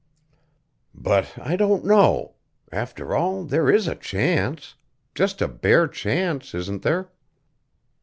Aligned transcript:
"But 0.95 1.37
I 1.39 1.55
don't 1.55 1.85
know 1.85 2.33
after 2.71 3.13
all, 3.15 3.43
there 3.43 3.69
is 3.69 3.87
a 3.87 3.93
chance. 3.93 4.73
Just 5.13 5.43
a 5.43 5.47
bare 5.47 5.87
chance, 5.87 6.55
isn't 6.55 6.81
there?" 6.81 7.11